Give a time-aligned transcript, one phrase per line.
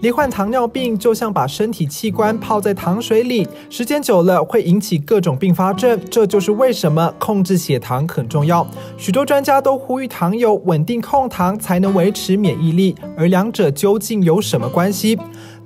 [0.00, 6.00] 罹患糖尿病就像把身体器官泡在糖水里，时间久了会引起各种并发症。
[6.08, 8.64] 这就是为什么控制血糖很重要。
[8.96, 12.94] 许多专家都呼吁糖友稳定控糖，才能维持免疫力。
[13.16, 15.18] 而两者究竟有什么关系？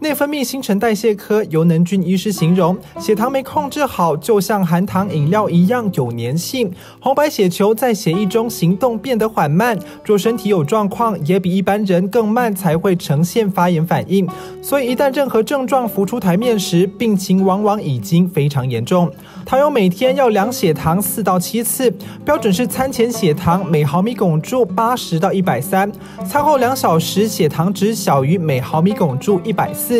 [0.02, 6.68] 内分泌新陈代谢科尤能俊医师形容，血糖没控制好，就像含糖饮料一样有粘性，
[6.98, 14.28] 红白血球在血液中行动变得缓慢，若身体有状况，也比一般人更慢才会呈现发炎反应。
[14.60, 19.08] 所以一旦任何症状浮出台面时，病情往往已经非常严重。
[19.46, 21.88] 糖友每天要量血糖四到七次，
[22.24, 25.90] 标准是餐前血糖每毫米汞柱八十到一百三，
[26.28, 29.91] 餐后两小时血糖值小于每毫米汞柱一百四。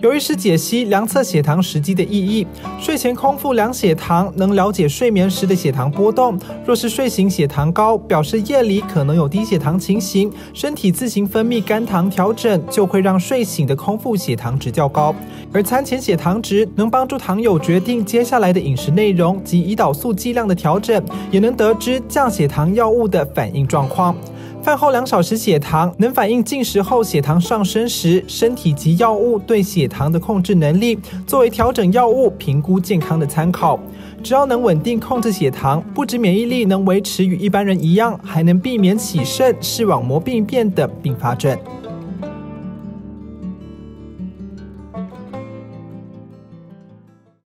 [0.00, 2.46] 有医师解析量测血糖时机的意义：
[2.78, 6.38] 睡前空腹量血糖，能了解睡眠时的血糖波动。
[6.66, 15.14] 若是睡醒血糖高，表示夜里可能有低血糖情形，身体自行分泌肝糖调整，就会让睡醒的空腹血糖值较高。
[15.52, 24.16] 而餐前血糖值能帮助糖友决定接下来的饮食内容及胰岛素剂量的调整，也能得知降血糖药物的反应状况。
[24.62, 30.96] 饭后两小时血糖能反映进食后血糖上升时，身体及药物对血糖的控制能力，
[31.26, 33.78] 作为调整药物、评估健康的参考。
[34.22, 41.58] 只要能稳定控制血糖，不止免疫力能维持与一般人一样，还能避免起肾、视网膜病变等并发症。